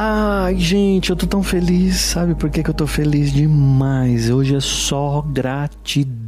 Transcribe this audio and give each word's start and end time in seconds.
Ai, 0.00 0.54
gente, 0.56 1.10
eu 1.10 1.16
tô 1.16 1.26
tão 1.26 1.42
feliz. 1.42 1.96
Sabe 1.96 2.36
por 2.36 2.48
que, 2.48 2.62
que 2.62 2.70
eu 2.70 2.74
tô 2.74 2.86
feliz 2.86 3.32
demais? 3.32 4.30
Hoje 4.30 4.54
é 4.54 4.60
só 4.60 5.20
gratidão. 5.22 6.27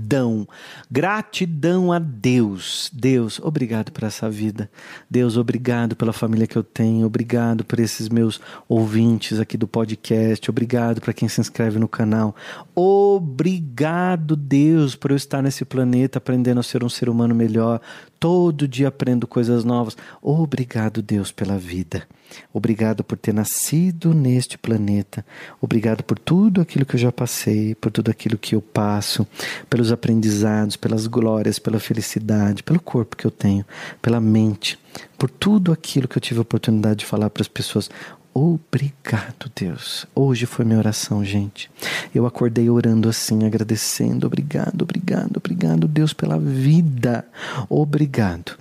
Gratidão 0.90 1.92
a 1.92 1.98
Deus. 1.98 2.90
Deus, 2.92 3.38
obrigado 3.38 3.92
por 3.92 4.02
essa 4.02 4.28
vida. 4.28 4.68
Deus, 5.08 5.36
obrigado 5.36 5.94
pela 5.94 6.12
família 6.12 6.46
que 6.46 6.56
eu 6.56 6.64
tenho. 6.64 7.06
Obrigado 7.06 7.64
por 7.64 7.78
esses 7.78 8.08
meus 8.08 8.40
ouvintes 8.68 9.38
aqui 9.38 9.56
do 9.56 9.68
podcast. 9.68 10.50
Obrigado 10.50 11.00
para 11.00 11.12
quem 11.12 11.28
se 11.28 11.40
inscreve 11.40 11.78
no 11.78 11.86
canal. 11.86 12.34
Obrigado, 12.74 14.34
Deus, 14.34 14.96
por 14.96 15.12
eu 15.12 15.16
estar 15.16 15.42
nesse 15.42 15.64
planeta 15.64 16.18
aprendendo 16.18 16.58
a 16.58 16.64
ser 16.64 16.82
um 16.82 16.88
ser 16.88 17.08
humano 17.08 17.34
melhor. 17.34 17.80
Todo 18.18 18.68
dia 18.68 18.88
aprendo 18.88 19.26
coisas 19.26 19.64
novas. 19.64 19.96
Obrigado, 20.20 21.00
Deus, 21.00 21.30
pela 21.30 21.56
vida. 21.56 22.06
Obrigado 22.52 23.02
por 23.02 23.16
ter 23.16 23.32
nascido 23.32 24.14
neste 24.14 24.58
planeta. 24.58 25.24
Obrigado 25.60 26.02
por 26.02 26.18
tudo 26.18 26.60
aquilo 26.60 26.84
que 26.84 26.96
eu 26.96 27.00
já 27.00 27.10
passei, 27.10 27.74
por 27.74 27.90
tudo 27.90 28.10
aquilo 28.10 28.38
que 28.38 28.54
eu 28.54 28.60
passo, 28.60 29.26
pelos 29.68 29.90
aprendizados, 30.00 30.76
pelas 30.76 31.06
glórias, 31.06 31.58
pela 31.58 31.78
felicidade, 31.78 32.62
pelo 32.62 32.80
corpo 32.80 33.16
que 33.16 33.26
eu 33.26 33.30
tenho, 33.30 33.64
pela 34.00 34.18
mente, 34.18 34.78
por 35.18 35.28
tudo 35.28 35.72
aquilo 35.72 36.08
que 36.08 36.16
eu 36.16 36.20
tive 36.20 36.38
a 36.38 36.42
oportunidade 36.42 37.00
de 37.00 37.06
falar 37.06 37.28
para 37.28 37.42
as 37.42 37.48
pessoas. 37.48 37.90
Obrigado, 38.32 39.50
Deus. 39.54 40.06
Hoje 40.14 40.46
foi 40.46 40.64
minha 40.64 40.78
oração, 40.78 41.22
gente. 41.22 41.70
Eu 42.14 42.24
acordei 42.26 42.70
orando 42.70 43.08
assim, 43.08 43.44
agradecendo. 43.44 44.26
Obrigado, 44.26 44.82
obrigado, 44.82 45.36
obrigado, 45.36 45.86
Deus, 45.86 46.12
pela 46.12 46.38
vida. 46.38 47.26
Obrigado. 47.68 48.56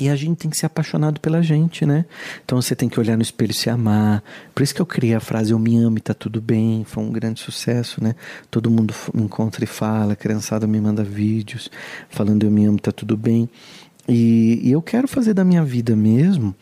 E 0.00 0.08
a 0.08 0.16
gente 0.16 0.38
tem 0.38 0.50
que 0.50 0.56
ser 0.56 0.66
apaixonado 0.66 1.20
pela 1.20 1.42
gente, 1.42 1.84
né? 1.84 2.06
Então 2.42 2.60
você 2.60 2.74
tem 2.74 2.88
que 2.88 2.98
olhar 2.98 3.16
no 3.16 3.22
espelho 3.22 3.50
e 3.50 3.54
se 3.54 3.68
amar. 3.68 4.24
Por 4.54 4.62
isso 4.62 4.74
que 4.74 4.80
eu 4.80 4.86
criei 4.86 5.14
a 5.14 5.20
frase 5.20 5.52
Eu 5.52 5.58
me 5.58 5.76
amo 5.76 5.98
e 5.98 6.00
tá 6.00 6.14
tudo 6.14 6.40
bem. 6.40 6.84
Foi 6.84 7.04
um 7.04 7.12
grande 7.12 7.40
sucesso, 7.40 8.02
né? 8.02 8.14
Todo 8.50 8.70
mundo 8.70 8.94
me 9.12 9.22
encontra 9.22 9.62
e 9.62 9.66
fala, 9.66 10.14
a 10.14 10.16
criançada 10.16 10.66
me 10.66 10.80
manda 10.80 11.04
vídeos 11.04 11.70
falando 12.08 12.44
Eu 12.44 12.50
me 12.50 12.64
amo, 12.64 12.80
tá 12.80 12.90
tudo 12.90 13.16
bem. 13.16 13.48
E, 14.08 14.60
e 14.64 14.72
eu 14.72 14.82
quero 14.82 15.06
fazer 15.06 15.34
da 15.34 15.44
minha 15.44 15.64
vida 15.64 15.94
mesmo 15.94 16.54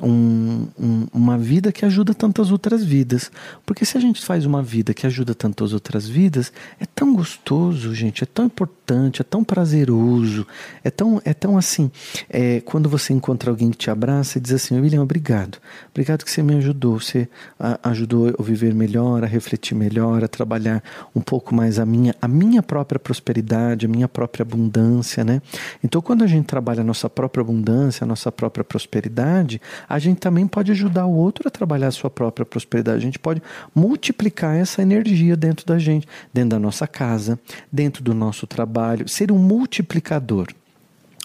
um, 0.00 0.66
um, 0.78 1.06
uma 1.12 1.36
vida 1.36 1.70
que 1.70 1.84
ajuda 1.84 2.14
tantas 2.14 2.50
outras 2.50 2.84
vidas. 2.84 3.30
Porque 3.66 3.84
se 3.84 3.98
a 3.98 4.00
gente 4.00 4.24
faz 4.24 4.46
uma 4.46 4.62
vida 4.62 4.94
que 4.94 5.06
ajuda 5.06 5.34
tantas 5.34 5.72
outras 5.72 6.08
vidas, 6.08 6.52
é 6.80 6.86
tão 6.86 7.14
gostoso, 7.14 7.94
gente, 7.94 8.22
é 8.22 8.26
tão 8.26 8.46
importante, 8.46 8.83
é 9.20 9.22
tão 9.22 9.42
prazeroso, 9.42 10.46
é 10.82 10.90
tão, 10.90 11.20
é 11.24 11.32
tão 11.32 11.56
assim. 11.56 11.90
É, 12.28 12.60
quando 12.60 12.88
você 12.88 13.12
encontra 13.12 13.50
alguém 13.50 13.70
que 13.70 13.78
te 13.78 13.90
abraça 13.90 14.36
e 14.36 14.40
diz 14.40 14.52
assim: 14.52 14.78
William, 14.78 15.02
obrigado. 15.02 15.58
Obrigado 15.90 16.24
que 16.24 16.30
você 16.30 16.42
me 16.42 16.54
ajudou. 16.56 17.00
Você 17.00 17.28
a, 17.58 17.90
ajudou 17.90 18.28
eu 18.28 18.44
viver 18.44 18.74
melhor, 18.74 19.24
a 19.24 19.26
refletir 19.26 19.74
melhor, 19.74 20.22
a 20.22 20.28
trabalhar 20.28 20.82
um 21.14 21.20
pouco 21.20 21.54
mais 21.54 21.78
a 21.78 21.86
minha, 21.86 22.14
a 22.20 22.28
minha 22.28 22.62
própria 22.62 22.98
prosperidade, 22.98 23.86
a 23.86 23.88
minha 23.88 24.08
própria 24.08 24.42
abundância, 24.42 25.24
né? 25.24 25.40
Então, 25.82 26.02
quando 26.02 26.22
a 26.22 26.26
gente 26.26 26.44
trabalha 26.44 26.82
a 26.82 26.84
nossa 26.84 27.08
própria 27.08 27.40
abundância, 27.40 28.04
a 28.04 28.06
nossa 28.06 28.30
própria 28.30 28.64
prosperidade, 28.64 29.60
a 29.88 29.98
gente 29.98 30.18
também 30.18 30.46
pode 30.46 30.70
ajudar 30.72 31.06
o 31.06 31.14
outro 31.14 31.48
a 31.48 31.50
trabalhar 31.50 31.88
a 31.88 31.92
sua 31.92 32.10
própria 32.10 32.44
prosperidade. 32.44 32.98
A 32.98 33.00
gente 33.00 33.18
pode 33.18 33.42
multiplicar 33.74 34.56
essa 34.56 34.82
energia 34.82 35.36
dentro 35.36 35.64
da 35.64 35.78
gente, 35.78 36.06
dentro 36.32 36.50
da 36.50 36.58
nossa 36.58 36.86
casa, 36.86 37.38
dentro 37.72 38.02
do 38.02 38.12
nosso 38.12 38.46
trabalho, 38.46 38.73
ser 39.06 39.30
um 39.30 39.38
multiplicador. 39.38 40.48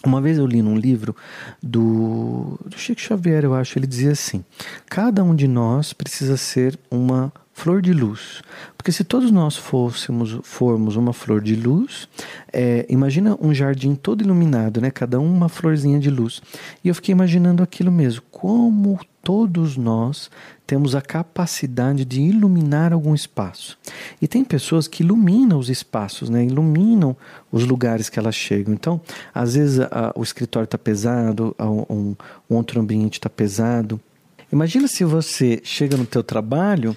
Uma 0.04 0.20
vez 0.20 0.38
eu 0.38 0.46
li 0.46 0.62
num 0.62 0.76
livro 0.76 1.14
do, 1.62 2.58
do 2.64 2.78
Chico 2.78 3.00
Xavier, 3.00 3.44
eu 3.44 3.54
acho, 3.54 3.78
ele 3.78 3.86
dizia 3.86 4.12
assim: 4.12 4.42
cada 4.88 5.22
um 5.22 5.34
de 5.34 5.46
nós 5.46 5.92
precisa 5.92 6.36
ser 6.36 6.78
uma 6.90 7.30
flor 7.60 7.82
de 7.82 7.92
luz. 7.92 8.42
Porque 8.74 8.90
se 8.90 9.04
todos 9.04 9.30
nós 9.30 9.54
fôssemos, 9.54 10.38
formos 10.42 10.96
uma 10.96 11.12
flor 11.12 11.42
de 11.42 11.54
luz, 11.54 12.08
é, 12.50 12.86
imagina 12.88 13.36
um 13.38 13.52
jardim 13.52 13.94
todo 13.94 14.22
iluminado, 14.24 14.80
né? 14.80 14.90
Cada 14.90 15.20
um 15.20 15.30
uma 15.30 15.50
florzinha 15.50 16.00
de 16.00 16.08
luz. 16.08 16.40
E 16.82 16.88
eu 16.88 16.94
fiquei 16.94 17.12
imaginando 17.12 17.62
aquilo 17.62 17.92
mesmo, 17.92 18.22
como 18.30 18.98
todos 19.22 19.76
nós 19.76 20.30
temos 20.66 20.94
a 20.94 21.02
capacidade 21.02 22.02
de 22.06 22.22
iluminar 22.22 22.94
algum 22.94 23.14
espaço. 23.14 23.76
E 24.22 24.26
tem 24.26 24.42
pessoas 24.42 24.88
que 24.88 25.02
iluminam 25.02 25.58
os 25.58 25.68
espaços, 25.68 26.30
né? 26.30 26.42
iluminam 26.42 27.14
os 27.52 27.66
lugares 27.66 28.08
que 28.08 28.18
elas 28.18 28.34
chegam. 28.34 28.72
Então, 28.72 29.02
às 29.34 29.54
vezes 29.54 29.80
a, 29.80 30.12
o 30.16 30.22
escritório 30.22 30.64
está 30.64 30.78
pesado, 30.78 31.54
a, 31.58 31.68
um, 31.68 32.16
um 32.48 32.54
outro 32.56 32.80
ambiente 32.80 33.18
está 33.18 33.28
pesado. 33.28 34.00
Imagina 34.50 34.88
se 34.88 35.04
você 35.04 35.60
chega 35.62 35.98
no 35.98 36.06
teu 36.06 36.22
trabalho 36.22 36.96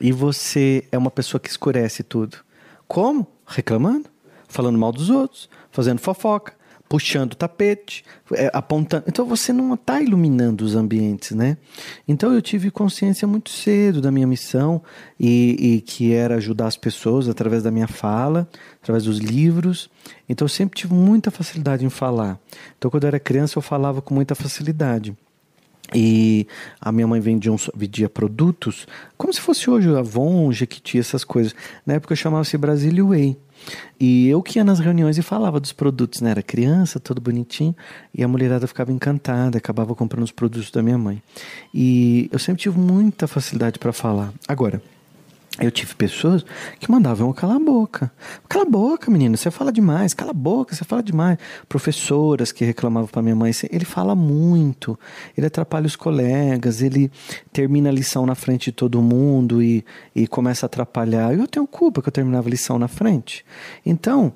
e 0.00 0.12
você 0.12 0.84
é 0.90 0.98
uma 0.98 1.10
pessoa 1.10 1.40
que 1.40 1.48
escurece 1.48 2.02
tudo. 2.02 2.38
Como? 2.86 3.26
Reclamando, 3.46 4.08
falando 4.48 4.78
mal 4.78 4.92
dos 4.92 5.10
outros, 5.10 5.48
fazendo 5.70 6.00
fofoca, 6.00 6.54
puxando 6.88 7.32
o 7.32 7.36
tapete, 7.36 8.04
é, 8.32 8.50
apontando. 8.52 9.04
Então 9.06 9.26
você 9.26 9.52
não 9.52 9.74
está 9.74 10.00
iluminando 10.00 10.64
os 10.64 10.74
ambientes, 10.74 11.32
né? 11.32 11.56
Então 12.06 12.32
eu 12.32 12.40
tive 12.40 12.70
consciência 12.70 13.26
muito 13.26 13.50
cedo 13.50 14.00
da 14.00 14.10
minha 14.10 14.26
missão 14.26 14.82
e, 15.18 15.56
e, 15.58 15.80
que 15.80 16.12
era 16.12 16.36
ajudar 16.36 16.66
as 16.66 16.76
pessoas 16.76 17.28
através 17.28 17.62
da 17.62 17.70
minha 17.70 17.88
fala, 17.88 18.48
através 18.80 19.04
dos 19.04 19.18
livros. 19.18 19.90
Então 20.28 20.44
eu 20.44 20.48
sempre 20.48 20.78
tive 20.78 20.94
muita 20.94 21.30
facilidade 21.30 21.84
em 21.84 21.90
falar. 21.90 22.38
Então 22.78 22.90
quando 22.90 23.04
eu 23.04 23.08
era 23.08 23.20
criança 23.20 23.58
eu 23.58 23.62
falava 23.62 24.00
com 24.00 24.14
muita 24.14 24.34
facilidade. 24.34 25.16
E 25.94 26.46
a 26.80 26.90
minha 26.90 27.06
mãe 27.06 27.20
vendia, 27.20 27.52
um, 27.52 27.56
vendia 27.74 28.08
produtos 28.08 28.86
como 29.16 29.32
se 29.32 29.40
fosse 29.40 29.70
hoje 29.70 29.88
Avon, 29.94 30.50
Jequiti, 30.52 30.98
essas 30.98 31.24
coisas. 31.24 31.54
Na 31.84 31.94
época 31.94 32.14
chamava-se 32.16 32.56
Brasília 32.58 33.04
Way. 33.04 33.36
E 33.98 34.28
eu 34.28 34.42
que 34.42 34.58
ia 34.58 34.64
nas 34.64 34.78
reuniões 34.78 35.16
e 35.16 35.22
falava 35.22 35.58
dos 35.58 35.72
produtos, 35.72 36.20
né? 36.20 36.30
Era 36.30 36.42
criança, 36.42 37.00
todo 37.00 37.20
bonitinho, 37.20 37.74
e 38.14 38.22
a 38.22 38.28
mulherada 38.28 38.66
ficava 38.66 38.92
encantada, 38.92 39.58
acabava 39.58 39.94
comprando 39.94 40.24
os 40.24 40.32
produtos 40.32 40.70
da 40.70 40.82
minha 40.82 40.98
mãe. 40.98 41.22
E 41.72 42.28
eu 42.30 42.38
sempre 42.38 42.62
tive 42.62 42.78
muita 42.78 43.26
facilidade 43.26 43.78
para 43.78 43.92
falar. 43.92 44.32
Agora, 44.46 44.82
eu 45.58 45.70
tive 45.70 45.94
pessoas 45.94 46.44
que 46.78 46.90
mandavam 46.90 47.28
eu 47.28 47.34
calar 47.34 47.56
a 47.56 47.60
boca. 47.60 48.12
Cala 48.48 48.64
a 48.64 48.68
boca, 48.68 49.10
menino, 49.10 49.36
você 49.36 49.50
fala 49.50 49.72
demais. 49.72 50.12
Cala 50.12 50.32
a 50.32 50.34
boca, 50.34 50.74
você 50.74 50.84
fala 50.84 51.02
demais. 51.02 51.38
Professoras 51.68 52.52
que 52.52 52.64
reclamavam 52.64 53.08
para 53.08 53.22
minha 53.22 53.34
mãe, 53.34 53.50
ele 53.70 53.84
fala 53.84 54.14
muito, 54.14 54.98
ele 55.36 55.46
atrapalha 55.46 55.86
os 55.86 55.96
colegas, 55.96 56.82
ele 56.82 57.10
termina 57.52 57.88
a 57.88 57.92
lição 57.92 58.26
na 58.26 58.34
frente 58.34 58.66
de 58.66 58.72
todo 58.72 59.00
mundo 59.00 59.62
e, 59.62 59.84
e 60.14 60.26
começa 60.26 60.66
a 60.66 60.68
atrapalhar. 60.68 61.32
Eu 61.32 61.46
tenho 61.46 61.66
culpa 61.66 62.02
que 62.02 62.08
eu 62.08 62.12
terminava 62.12 62.48
a 62.48 62.50
lição 62.50 62.78
na 62.78 62.88
frente. 62.88 63.44
Então, 63.84 64.34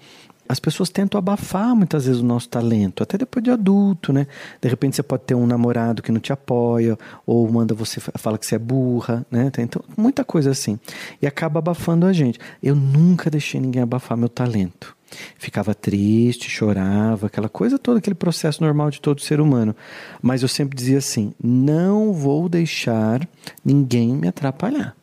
as 0.51 0.59
pessoas 0.59 0.89
tentam 0.89 1.17
abafar 1.17 1.77
muitas 1.77 2.07
vezes 2.07 2.21
o 2.21 2.25
nosso 2.25 2.49
talento, 2.49 3.05
até 3.05 3.17
depois 3.17 3.41
de 3.41 3.53
adulto, 3.53 4.13
né? 4.13 4.27
De 4.61 4.69
repente 4.69 4.97
você 4.97 5.03
pode 5.03 5.23
ter 5.23 5.37
um 5.37 5.47
namorado 5.47 6.03
que 6.03 6.11
não 6.11 6.19
te 6.19 6.33
apoia, 6.33 6.99
ou 7.25 7.49
manda 7.49 7.73
você 7.73 8.01
fala 8.01 8.37
que 8.37 8.45
você 8.45 8.57
é 8.57 8.59
burra, 8.59 9.25
né? 9.31 9.53
Então, 9.59 9.81
muita 9.97 10.25
coisa 10.25 10.51
assim. 10.51 10.77
E 11.23 11.27
acaba 11.27 11.61
abafando 11.61 12.05
a 12.05 12.13
gente. 12.13 12.41
Eu 12.61 12.75
nunca 12.75 13.31
deixei 13.31 13.61
ninguém 13.61 13.83
abafar 13.83 14.19
meu 14.19 14.29
talento. 14.29 14.97
Ficava 15.39 15.73
triste, 15.73 16.51
chorava, 16.51 17.29
aquela 17.29 17.49
coisa 17.49 17.79
toda, 17.79 18.01
aquele 18.01 18.17
processo 18.17 18.61
normal 18.61 18.91
de 18.91 19.01
todo 19.01 19.21
ser 19.21 19.41
humano. 19.41 19.75
Mas 20.21 20.43
eu 20.43 20.49
sempre 20.49 20.77
dizia 20.77 20.99
assim: 20.99 21.33
não 21.41 22.13
vou 22.13 22.49
deixar 22.49 23.25
ninguém 23.65 24.17
me 24.17 24.27
atrapalhar. 24.27 24.97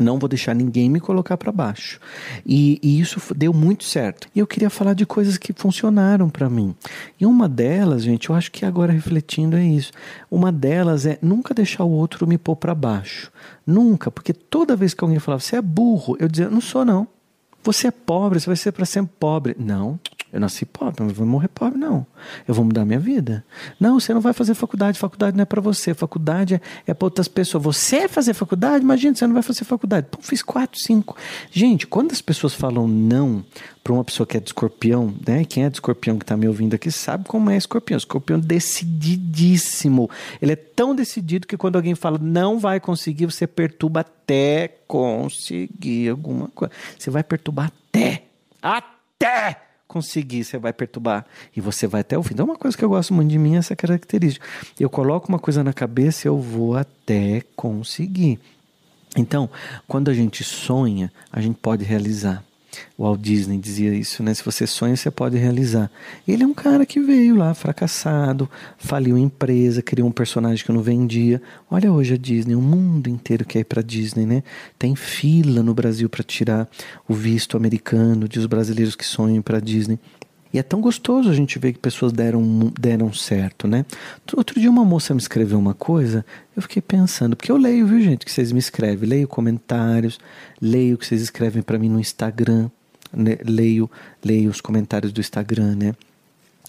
Não 0.00 0.18
vou 0.18 0.28
deixar 0.28 0.54
ninguém 0.54 0.90
me 0.90 0.98
colocar 0.98 1.36
para 1.36 1.52
baixo. 1.52 2.00
E, 2.44 2.80
e, 2.82 3.00
isso 3.00 3.20
deu 3.34 3.52
muito 3.52 3.84
certo. 3.84 4.28
E 4.34 4.40
eu 4.40 4.46
queria 4.46 4.68
falar 4.68 4.92
de 4.92 5.06
coisas 5.06 5.38
que 5.38 5.52
funcionaram 5.52 6.28
para 6.28 6.50
mim. 6.50 6.74
E 7.20 7.24
uma 7.24 7.48
delas, 7.48 8.02
gente, 8.02 8.28
eu 8.28 8.34
acho 8.34 8.50
que 8.50 8.64
agora 8.64 8.92
refletindo 8.92 9.56
é 9.56 9.64
isso. 9.64 9.92
Uma 10.28 10.50
delas 10.50 11.06
é 11.06 11.16
nunca 11.22 11.54
deixar 11.54 11.84
o 11.84 11.90
outro 11.90 12.26
me 12.26 12.36
pôr 12.36 12.56
para 12.56 12.74
baixo. 12.74 13.30
Nunca, 13.64 14.10
porque 14.10 14.32
toda 14.32 14.74
vez 14.74 14.94
que 14.94 15.04
alguém 15.04 15.20
falava, 15.20 15.40
você 15.40 15.56
é 15.56 15.62
burro, 15.62 16.16
eu 16.18 16.28
dizia, 16.28 16.50
não 16.50 16.60
sou 16.60 16.84
não. 16.84 17.06
Você 17.62 17.86
é 17.86 17.90
pobre, 17.90 18.40
você 18.40 18.46
vai 18.46 18.56
ser 18.56 18.72
para 18.72 18.84
sempre 18.84 19.14
pobre. 19.18 19.56
Não, 19.58 19.98
eu 20.34 20.40
nasci 20.40 20.66
pobre, 20.66 21.04
mas 21.04 21.12
vou 21.12 21.24
morrer 21.24 21.46
pobre, 21.46 21.78
não. 21.78 22.04
Eu 22.46 22.52
vou 22.52 22.64
mudar 22.64 22.84
minha 22.84 22.98
vida. 22.98 23.44
Não, 23.78 24.00
você 24.00 24.12
não 24.12 24.20
vai 24.20 24.32
fazer 24.32 24.52
faculdade, 24.54 24.98
faculdade 24.98 25.36
não 25.36 25.42
é 25.42 25.44
para 25.44 25.60
você, 25.60 25.94
faculdade 25.94 26.54
é, 26.56 26.60
é 26.88 26.92
para 26.92 27.06
outras 27.06 27.28
pessoas. 27.28 27.62
Você 27.62 28.00
vai 28.00 28.08
fazer 28.08 28.34
faculdade? 28.34 28.82
Imagina, 28.82 29.14
você 29.14 29.28
não 29.28 29.34
vai 29.34 29.44
fazer 29.44 29.64
faculdade. 29.64 30.08
Pô, 30.10 30.18
fiz 30.20 30.42
quatro, 30.42 30.80
cinco. 30.80 31.16
Gente, 31.52 31.86
quando 31.86 32.10
as 32.10 32.20
pessoas 32.20 32.52
falam 32.52 32.88
não 32.88 33.44
para 33.84 33.92
uma 33.92 34.02
pessoa 34.02 34.26
que 34.26 34.36
é 34.36 34.40
de 34.40 34.48
escorpião, 34.48 35.14
né? 35.24 35.44
Quem 35.44 35.66
é 35.66 35.70
de 35.70 35.76
escorpião 35.76 36.18
que 36.18 36.24
está 36.24 36.36
me 36.36 36.48
ouvindo 36.48 36.74
aqui 36.74 36.90
sabe 36.90 37.26
como 37.28 37.48
é 37.48 37.56
escorpião. 37.56 37.96
Escorpião 37.96 38.40
decididíssimo. 38.40 40.10
Ele 40.42 40.50
é 40.50 40.56
tão 40.56 40.96
decidido 40.96 41.46
que 41.46 41.56
quando 41.56 41.76
alguém 41.76 41.94
fala 41.94 42.18
não 42.18 42.58
vai 42.58 42.80
conseguir, 42.80 43.26
você 43.26 43.46
perturba 43.46 44.00
até 44.00 44.66
conseguir 44.88 46.08
alguma 46.08 46.48
coisa. 46.48 46.74
Você 46.98 47.08
vai 47.08 47.22
perturbar 47.22 47.70
até. 47.92 48.24
Até! 48.60 49.73
Conseguir, 49.94 50.42
você 50.42 50.58
vai 50.58 50.72
perturbar 50.72 51.24
e 51.56 51.60
você 51.60 51.86
vai 51.86 52.00
até 52.00 52.18
o 52.18 52.22
fim. 52.22 52.34
Então, 52.34 52.46
uma 52.46 52.56
coisa 52.56 52.76
que 52.76 52.84
eu 52.84 52.88
gosto 52.88 53.14
muito 53.14 53.30
de 53.30 53.38
mim 53.38 53.54
é 53.54 53.58
essa 53.58 53.76
característica. 53.76 54.44
Eu 54.78 54.90
coloco 54.90 55.28
uma 55.28 55.38
coisa 55.38 55.62
na 55.62 55.72
cabeça 55.72 56.26
e 56.26 56.28
eu 56.28 56.36
vou 56.36 56.76
até 56.76 57.42
conseguir. 57.54 58.40
Então, 59.16 59.48
quando 59.86 60.10
a 60.10 60.14
gente 60.14 60.42
sonha, 60.42 61.12
a 61.32 61.40
gente 61.40 61.56
pode 61.60 61.84
realizar. 61.84 62.42
Walt 62.98 63.20
Disney 63.20 63.58
dizia 63.58 63.94
isso, 63.94 64.22
né? 64.22 64.32
Se 64.34 64.44
você 64.44 64.66
sonha, 64.66 64.96
você 64.96 65.10
pode 65.10 65.36
realizar. 65.36 65.90
Ele 66.26 66.44
é 66.44 66.46
um 66.46 66.54
cara 66.54 66.86
que 66.86 67.00
veio 67.00 67.36
lá 67.36 67.54
fracassado, 67.54 68.48
faliu 68.78 69.16
a 69.16 69.20
empresa, 69.20 69.82
criou 69.82 70.08
um 70.08 70.12
personagem 70.12 70.64
que 70.64 70.72
não 70.72 70.82
vendia. 70.82 71.40
Olha 71.70 71.92
hoje 71.92 72.14
a 72.14 72.16
Disney, 72.16 72.54
o 72.54 72.60
mundo 72.60 73.08
inteiro 73.08 73.44
quer 73.44 73.60
ir 73.60 73.64
para 73.64 73.82
Disney, 73.82 74.26
né? 74.26 74.42
Tem 74.78 74.94
fila 74.94 75.62
no 75.62 75.74
Brasil 75.74 76.08
para 76.08 76.22
tirar 76.22 76.68
o 77.08 77.14
visto 77.14 77.56
americano 77.56 78.28
de 78.28 78.38
os 78.38 78.46
brasileiros 78.46 78.94
que 78.94 79.04
sonham 79.04 79.42
para 79.42 79.60
Disney. 79.60 79.98
E 80.54 80.58
é 80.58 80.62
tão 80.62 80.80
gostoso 80.80 81.28
a 81.28 81.34
gente 81.34 81.58
ver 81.58 81.72
que 81.72 81.80
pessoas 81.80 82.12
deram, 82.12 82.72
deram 82.80 83.12
certo, 83.12 83.66
né? 83.66 83.84
Outro 84.36 84.60
dia 84.60 84.70
uma 84.70 84.84
moça 84.84 85.12
me 85.12 85.20
escreveu 85.20 85.58
uma 85.58 85.74
coisa, 85.74 86.24
eu 86.54 86.62
fiquei 86.62 86.80
pensando, 86.80 87.34
porque 87.34 87.50
eu 87.50 87.56
leio, 87.56 87.88
viu, 87.88 88.00
gente, 88.00 88.24
que 88.24 88.30
vocês 88.30 88.52
me 88.52 88.60
escrevem, 88.60 89.08
leio 89.08 89.26
comentários, 89.26 90.16
leio 90.62 90.94
o 90.94 90.98
que 90.98 91.04
vocês 91.04 91.20
escrevem 91.20 91.60
para 91.60 91.76
mim 91.76 91.88
no 91.88 91.98
Instagram, 91.98 92.70
né? 93.12 93.36
leio, 93.44 93.90
leio 94.24 94.48
os 94.48 94.60
comentários 94.60 95.12
do 95.12 95.20
Instagram, 95.20 95.74
né? 95.74 95.92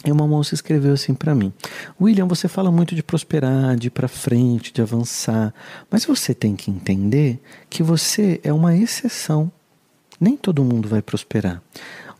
E 0.03 0.11
uma 0.11 0.25
moça 0.25 0.55
escreveu 0.55 0.93
assim 0.93 1.13
para 1.13 1.35
mim: 1.35 1.53
William, 2.01 2.27
você 2.27 2.47
fala 2.47 2.71
muito 2.71 2.95
de 2.95 3.03
prosperar, 3.03 3.75
de 3.75 3.87
ir 3.87 3.91
para 3.91 4.07
frente, 4.07 4.73
de 4.73 4.81
avançar, 4.81 5.53
mas 5.91 6.05
você 6.05 6.33
tem 6.33 6.55
que 6.55 6.71
entender 6.71 7.39
que 7.69 7.83
você 7.83 8.41
é 8.43 8.51
uma 8.51 8.75
exceção. 8.75 9.51
Nem 10.19 10.35
todo 10.35 10.63
mundo 10.63 10.87
vai 10.87 11.03
prosperar. 11.03 11.61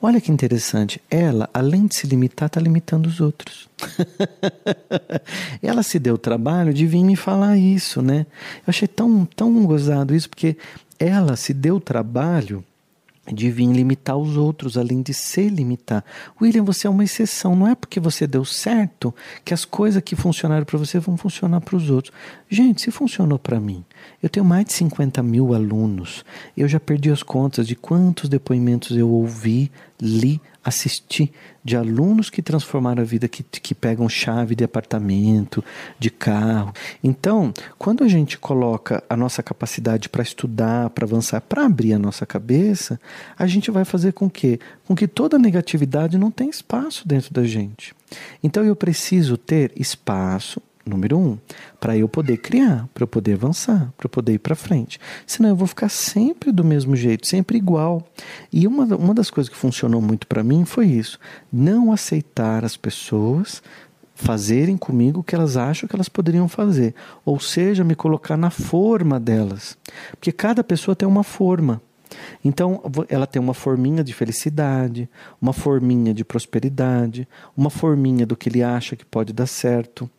Olha 0.08 0.22
que 0.22 0.32
interessante, 0.32 1.02
ela, 1.10 1.50
além 1.52 1.88
de 1.88 1.96
se 1.96 2.06
limitar, 2.06 2.46
está 2.46 2.62
limitando 2.62 3.10
os 3.10 3.20
outros. 3.20 3.68
ela 5.64 5.82
se 5.82 5.98
deu 5.98 6.14
o 6.14 6.18
trabalho 6.20 6.72
de 6.72 6.86
vir 6.86 7.04
me 7.04 7.16
falar 7.16 7.58
isso, 7.58 8.04
né? 8.04 8.28
Eu 8.58 8.66
achei 8.68 8.88
tão, 8.88 9.26
tão 9.26 9.66
gozado 9.66 10.14
isso, 10.14 10.30
porque 10.30 10.58
ela 11.00 11.36
se 11.36 11.56
deu 11.56 11.78
o 11.78 11.82
trabalho 11.82 12.64
de 13.34 13.50
vir 13.50 13.68
limitar 13.72 14.18
os 14.18 14.38
outros, 14.38 14.78
além 14.78 15.02
de 15.02 15.14
se 15.14 15.50
limitar. 15.50 16.04
William, 16.40 16.64
você 16.64 16.88
é 16.88 16.90
uma 16.90 17.04
exceção. 17.04 17.56
Não 17.56 17.68
é 17.68 17.74
porque 17.74 18.00
você 18.00 18.28
deu 18.28 18.46
certo 18.46 19.14
que 19.44 19.54
as 19.54 19.66
coisas 19.66 20.02
que 20.04 20.16
funcionaram 20.16 20.66
para 20.66 20.78
você 20.78 21.00
vão 21.00 21.18
funcionar 21.18 21.62
para 21.62 21.76
os 21.76 21.90
outros. 21.90 22.14
Gente, 22.50 22.82
se 22.82 22.92
funcionou 22.92 23.40
para 23.40 23.60
mim, 23.60 23.84
eu 24.22 24.30
tenho 24.30 24.46
mais 24.46 24.66
de 24.66 24.74
50 24.74 25.24
mil 25.24 25.54
alunos. 25.54 26.24
Eu 26.56 26.68
já 26.68 26.80
perdi 26.80 27.10
as 27.10 27.24
contas 27.24 27.68
de 27.68 27.76
quantos 27.76 28.30
depoimentos 28.30 28.96
eu 28.96 29.10
ouvi, 29.10 29.72
li, 30.02 30.42
assisti 30.64 31.32
de 31.64 31.78
alunos 31.78 32.30
que 32.30 32.42
transformaram 32.42 33.02
a 33.02 33.06
vida, 33.06 33.28
que, 33.28 33.44
que 33.44 33.76
pegam 33.76 34.10
chave 34.10 34.56
de 34.56 34.64
apartamento, 34.64 35.64
de 36.00 36.10
carro. 36.10 36.74
Então, 37.04 37.54
quando 37.78 38.04
a 38.04 38.08
gente 38.08 38.38
coloca 38.38 39.04
a 39.10 39.16
nossa 39.16 39.44
capacidade 39.44 40.10
para 40.10 40.24
estudar, 40.24 40.90
para 40.90 41.06
avançar, 41.06 41.42
para 41.42 41.66
abrir 41.66 41.94
a 41.94 42.00
nossa 42.00 42.26
cabeça, 42.26 43.00
a 43.38 43.46
gente 43.46 43.70
vai 43.72 43.86
fazer 43.86 44.14
com 44.14 44.30
que, 44.30 44.60
com 44.88 44.96
que 44.96 45.08
toda 45.08 45.38
negatividade 45.38 46.18
não 46.18 46.32
tenha 46.32 46.50
espaço 46.50 47.08
dentro 47.08 47.34
da 47.34 47.44
gente. 47.44 47.96
Então 48.44 48.64
eu 48.64 48.76
preciso 48.76 49.38
ter 49.38 49.72
espaço 49.76 50.62
número 50.86 51.18
um, 51.18 51.38
para 51.80 51.98
eu 51.98 52.08
poder 52.08 52.38
criar, 52.38 52.88
para 52.94 53.04
eu 53.04 53.08
poder 53.08 53.34
avançar, 53.34 53.92
para 53.98 54.06
eu 54.06 54.10
poder 54.10 54.34
ir 54.34 54.40
para 54.40 54.56
frente. 54.56 55.00
Senão 55.26 55.50
eu 55.50 55.56
vou 55.56 55.68
ficar 55.68 55.90
sempre 55.90 56.52
do 56.52 56.64
mesmo 56.64 56.96
jeito, 56.96 57.28
sempre 57.28 57.58
igual. 57.58 58.08
E 58.52 58.68
uma, 58.68 58.84
uma 58.96 59.14
das 59.14 59.30
coisas 59.30 59.52
que 59.52 59.58
funcionou 59.58 60.02
muito 60.02 60.28
para 60.28 60.44
mim 60.44 60.66
foi 60.66 60.88
isso: 60.88 61.20
não 61.52 61.92
aceitar 61.92 62.64
as 62.64 62.78
pessoas 62.78 63.62
fazerem 64.16 64.78
comigo 64.78 65.20
o 65.20 65.24
que 65.24 65.36
elas 65.36 65.58
acham 65.58 65.90
que 65.90 65.96
elas 65.96 66.08
poderiam 66.08 66.48
fazer, 66.48 66.96
ou 67.26 67.38
seja, 67.38 67.84
me 67.84 67.96
colocar 67.96 68.38
na 68.38 68.50
forma 68.50 69.20
delas, 69.20 69.78
porque 70.12 70.32
cada 70.32 70.64
pessoa 70.64 70.96
tem 70.96 71.08
uma 71.08 71.24
forma. 71.24 71.82
Então, 72.44 72.82
ela 73.10 73.28
tem 73.28 73.42
uma 73.42 73.54
forminha 73.54 74.04
de 74.04 74.14
felicidade, 74.14 75.10
uma 75.42 75.52
forminha 75.52 76.14
de 76.14 76.24
prosperidade, 76.24 77.28
uma 77.58 77.70
forminha 77.70 78.26
do 78.26 78.38
que 78.38 78.48
ele 78.48 78.64
acha 78.64 78.96
que 78.96 79.06
pode 79.06 79.34
dar 79.34 79.48
certo. 79.48 80.10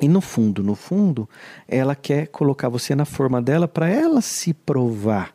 E 0.00 0.08
no 0.08 0.20
fundo, 0.20 0.62
no 0.62 0.74
fundo, 0.74 1.28
ela 1.66 1.94
quer 1.94 2.26
colocar 2.28 2.68
você 2.68 2.94
na 2.94 3.04
forma 3.04 3.40
dela 3.40 3.66
para 3.66 3.88
ela 3.88 4.20
se 4.20 4.52
provar. 4.52 5.34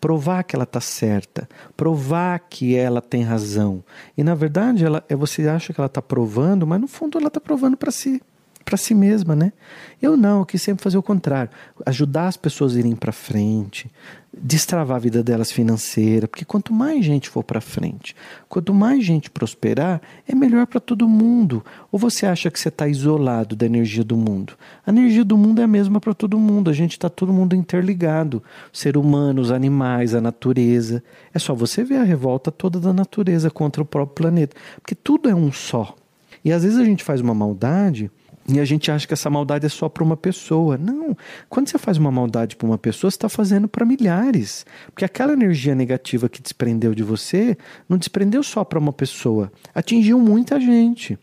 Provar 0.00 0.42
que 0.44 0.56
ela 0.56 0.64
está 0.64 0.80
certa, 0.80 1.48
provar 1.76 2.38
que 2.40 2.76
ela 2.76 3.00
tem 3.00 3.22
razão. 3.22 3.84
E 4.16 4.24
na 4.24 4.34
verdade, 4.34 4.84
ela, 4.84 5.04
é, 5.08 5.14
você 5.14 5.46
acha 5.48 5.72
que 5.72 5.80
ela 5.80 5.86
está 5.86 6.02
provando, 6.02 6.66
mas 6.66 6.80
no 6.80 6.88
fundo 6.88 7.18
ela 7.18 7.28
está 7.28 7.40
provando 7.40 7.76
para 7.76 7.90
si 7.90 8.20
para 8.64 8.76
si 8.76 8.94
mesma, 8.94 9.34
né? 9.34 9.52
Eu 10.00 10.16
não, 10.16 10.40
eu 10.40 10.46
quis 10.46 10.62
sempre 10.62 10.82
fazer 10.82 10.96
o 10.96 11.02
contrário, 11.02 11.50
ajudar 11.84 12.28
as 12.28 12.36
pessoas 12.36 12.74
a 12.74 12.78
irem 12.78 12.94
para 12.94 13.12
frente, 13.12 13.90
destravar 14.32 14.96
a 14.96 15.00
vida 15.00 15.22
delas 15.22 15.50
financeira, 15.50 16.28
porque 16.28 16.44
quanto 16.44 16.72
mais 16.72 17.04
gente 17.04 17.28
for 17.28 17.42
para 17.42 17.60
frente, 17.60 18.14
quanto 18.48 18.72
mais 18.72 19.04
gente 19.04 19.28
prosperar, 19.28 20.00
é 20.26 20.34
melhor 20.34 20.66
para 20.66 20.80
todo 20.80 21.08
mundo. 21.08 21.64
Ou 21.90 21.98
você 21.98 22.26
acha 22.26 22.50
que 22.50 22.58
você 22.58 22.68
está 22.68 22.86
isolado 22.86 23.56
da 23.56 23.66
energia 23.66 24.04
do 24.04 24.16
mundo? 24.16 24.54
A 24.86 24.90
energia 24.90 25.24
do 25.24 25.36
mundo 25.36 25.60
é 25.60 25.64
a 25.64 25.68
mesma 25.68 26.00
para 26.00 26.14
todo 26.14 26.38
mundo, 26.38 26.70
a 26.70 26.74
gente 26.74 26.92
está 26.92 27.08
todo 27.08 27.32
mundo 27.32 27.54
interligado, 27.54 28.42
o 28.72 28.76
ser 28.76 28.96
humano, 28.96 29.42
os 29.42 29.50
animais, 29.50 30.14
a 30.14 30.20
natureza. 30.20 31.02
É 31.34 31.38
só 31.38 31.54
você 31.54 31.82
ver 31.82 31.96
a 31.96 32.04
revolta 32.04 32.50
toda 32.50 32.78
da 32.78 32.92
natureza 32.92 33.50
contra 33.50 33.82
o 33.82 33.86
próprio 33.86 34.14
planeta, 34.14 34.56
porque 34.76 34.94
tudo 34.94 35.28
é 35.28 35.34
um 35.34 35.52
só. 35.52 35.94
E 36.44 36.52
às 36.52 36.62
vezes 36.62 36.78
a 36.78 36.84
gente 36.84 37.04
faz 37.04 37.20
uma 37.20 37.34
maldade 37.34 38.10
e 38.56 38.60
a 38.60 38.64
gente 38.64 38.90
acha 38.90 39.06
que 39.06 39.14
essa 39.14 39.30
maldade 39.30 39.66
é 39.66 39.68
só 39.68 39.88
para 39.88 40.02
uma 40.02 40.16
pessoa. 40.16 40.76
Não. 40.76 41.16
Quando 41.48 41.68
você 41.68 41.78
faz 41.78 41.98
uma 41.98 42.10
maldade 42.10 42.56
para 42.56 42.66
uma 42.66 42.78
pessoa, 42.78 43.10
você 43.10 43.16
está 43.16 43.28
fazendo 43.28 43.68
para 43.68 43.84
milhares. 43.84 44.64
Porque 44.86 45.04
aquela 45.04 45.32
energia 45.32 45.74
negativa 45.74 46.28
que 46.28 46.42
desprendeu 46.42 46.94
de 46.94 47.02
você, 47.02 47.56
não 47.88 47.98
desprendeu 47.98 48.42
só 48.42 48.64
para 48.64 48.78
uma 48.78 48.92
pessoa. 48.92 49.52
Atingiu 49.74 50.18
muita 50.18 50.60
gente. 50.60 51.18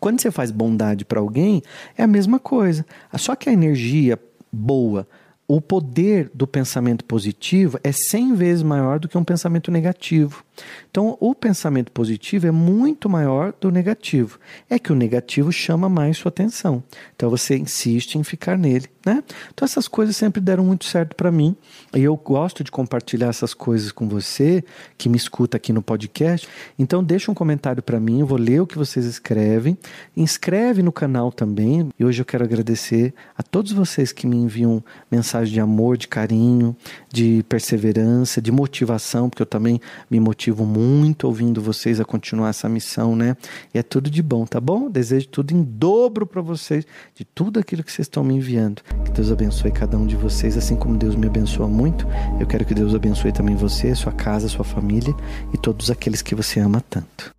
Quando 0.00 0.20
você 0.20 0.30
faz 0.30 0.50
bondade 0.50 1.04
para 1.04 1.20
alguém, 1.20 1.62
é 1.96 2.02
a 2.02 2.06
mesma 2.06 2.38
coisa. 2.38 2.84
Só 3.16 3.34
que 3.34 3.48
a 3.48 3.52
energia 3.52 4.18
boa 4.52 5.06
o 5.46 5.60
poder 5.60 6.30
do 6.32 6.46
pensamento 6.46 7.04
positivo 7.04 7.78
é 7.84 7.92
100 7.92 8.34
vezes 8.34 8.62
maior 8.62 8.98
do 8.98 9.08
que 9.08 9.18
um 9.18 9.24
pensamento 9.24 9.70
negativo. 9.70 10.42
Então, 10.90 11.16
o 11.20 11.34
pensamento 11.34 11.90
positivo 11.90 12.46
é 12.46 12.50
muito 12.50 13.08
maior 13.08 13.52
do 13.60 13.70
negativo. 13.70 14.38
É 14.70 14.78
que 14.78 14.92
o 14.92 14.94
negativo 14.94 15.52
chama 15.52 15.88
mais 15.88 16.18
sua 16.18 16.28
atenção. 16.28 16.82
Então, 17.16 17.30
você 17.30 17.56
insiste 17.56 18.16
em 18.16 18.24
ficar 18.24 18.56
nele. 18.56 18.88
Né? 19.04 19.22
Então, 19.52 19.66
essas 19.66 19.86
coisas 19.86 20.16
sempre 20.16 20.40
deram 20.40 20.64
muito 20.64 20.84
certo 20.84 21.14
para 21.14 21.30
mim. 21.30 21.56
E 21.94 22.02
eu 22.02 22.16
gosto 22.16 22.64
de 22.64 22.70
compartilhar 22.70 23.28
essas 23.28 23.52
coisas 23.52 23.92
com 23.92 24.08
você, 24.08 24.64
que 24.96 25.08
me 25.08 25.16
escuta 25.16 25.56
aqui 25.56 25.72
no 25.72 25.82
podcast. 25.82 26.48
Então, 26.78 27.02
deixa 27.02 27.30
um 27.30 27.34
comentário 27.34 27.82
para 27.82 28.00
mim, 28.00 28.20
eu 28.20 28.26
vou 28.26 28.38
ler 28.38 28.60
o 28.60 28.66
que 28.66 28.78
vocês 28.78 29.04
escrevem. 29.04 29.76
Inscreve 30.16 30.82
no 30.82 30.92
canal 30.92 31.30
também. 31.30 31.88
E 31.98 32.04
hoje 32.04 32.22
eu 32.22 32.26
quero 32.26 32.44
agradecer 32.44 33.12
a 33.36 33.42
todos 33.42 33.72
vocês 33.72 34.12
que 34.12 34.26
me 34.26 34.36
enviam 34.36 34.82
mensagens 35.10 35.52
de 35.52 35.60
amor, 35.60 35.96
de 35.96 36.08
carinho, 36.08 36.76
de 37.12 37.44
perseverança, 37.48 38.40
de 38.40 38.50
motivação, 38.50 39.28
porque 39.28 39.42
eu 39.42 39.46
também 39.46 39.80
me 40.10 40.18
motivo 40.44 40.66
muito 40.66 41.26
ouvindo 41.26 41.62
vocês 41.62 41.98
a 41.98 42.04
continuar 42.04 42.50
essa 42.50 42.68
missão, 42.68 43.16
né? 43.16 43.34
E 43.72 43.78
é 43.78 43.82
tudo 43.82 44.10
de 44.10 44.22
bom, 44.22 44.44
tá 44.44 44.60
bom? 44.60 44.90
Desejo 44.90 45.26
tudo 45.28 45.52
em 45.52 45.62
dobro 45.62 46.26
para 46.26 46.42
vocês, 46.42 46.84
de 47.14 47.24
tudo 47.24 47.58
aquilo 47.58 47.82
que 47.82 47.90
vocês 47.90 48.04
estão 48.04 48.22
me 48.22 48.34
enviando. 48.34 48.82
Que 49.04 49.10
Deus 49.10 49.32
abençoe 49.32 49.72
cada 49.72 49.96
um 49.96 50.06
de 50.06 50.16
vocês, 50.16 50.54
assim 50.58 50.76
como 50.76 50.98
Deus 50.98 51.16
me 51.16 51.26
abençoa 51.26 51.66
muito. 51.66 52.06
Eu 52.38 52.46
quero 52.46 52.66
que 52.66 52.74
Deus 52.74 52.94
abençoe 52.94 53.32
também 53.32 53.56
você, 53.56 53.94
sua 53.94 54.12
casa, 54.12 54.46
sua 54.46 54.64
família 54.64 55.14
e 55.54 55.56
todos 55.56 55.90
aqueles 55.90 56.20
que 56.20 56.34
você 56.34 56.60
ama 56.60 56.82
tanto. 56.90 57.32